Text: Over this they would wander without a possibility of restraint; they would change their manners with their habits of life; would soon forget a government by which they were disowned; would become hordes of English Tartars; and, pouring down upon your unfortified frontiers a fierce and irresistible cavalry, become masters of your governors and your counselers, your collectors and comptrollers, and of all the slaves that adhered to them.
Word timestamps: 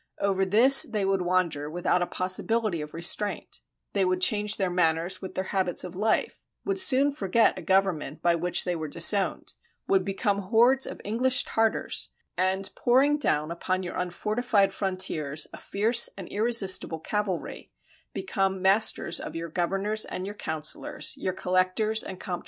Over 0.19 0.45
this 0.47 0.81
they 0.81 1.05
would 1.05 1.21
wander 1.21 1.69
without 1.69 2.01
a 2.01 2.07
possibility 2.07 2.81
of 2.81 2.95
restraint; 2.95 3.61
they 3.93 4.03
would 4.03 4.19
change 4.19 4.57
their 4.57 4.71
manners 4.71 5.21
with 5.21 5.35
their 5.35 5.43
habits 5.53 5.83
of 5.83 5.95
life; 5.95 6.41
would 6.65 6.79
soon 6.79 7.11
forget 7.11 7.55
a 7.55 7.61
government 7.61 8.19
by 8.23 8.33
which 8.33 8.63
they 8.63 8.75
were 8.75 8.87
disowned; 8.87 9.53
would 9.87 10.03
become 10.03 10.39
hordes 10.41 10.87
of 10.87 11.01
English 11.05 11.43
Tartars; 11.43 12.09
and, 12.35 12.71
pouring 12.75 13.19
down 13.19 13.51
upon 13.51 13.83
your 13.83 13.93
unfortified 13.95 14.73
frontiers 14.73 15.45
a 15.53 15.59
fierce 15.59 16.09
and 16.17 16.27
irresistible 16.29 16.99
cavalry, 16.99 17.71
become 18.11 18.59
masters 18.59 19.19
of 19.19 19.35
your 19.35 19.49
governors 19.49 20.05
and 20.05 20.25
your 20.25 20.33
counselers, 20.33 21.13
your 21.15 21.27
collectors 21.27 21.29
and 21.29 21.29
comptrollers, 21.29 21.29
and 21.29 21.29
of 21.29 21.29
all 21.29 21.31
the 21.31 21.93
slaves 21.93 22.01
that 22.01 22.07
adhered 22.09 22.23
to 22.23 22.25
them. 22.25 22.39